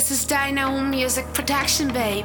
[0.00, 2.24] This is Dino Music Production, babe.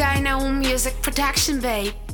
[0.00, 2.09] Dino Music Production, babe.